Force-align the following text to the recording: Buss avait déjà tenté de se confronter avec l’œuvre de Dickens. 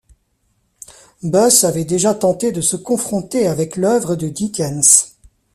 Buss 1.21 1.63
avait 1.63 1.85
déjà 1.85 2.15
tenté 2.15 2.51
de 2.51 2.61
se 2.61 2.75
confronter 2.75 3.45
avec 3.45 3.75
l’œuvre 3.77 4.15
de 4.15 4.29
Dickens. 4.29 5.13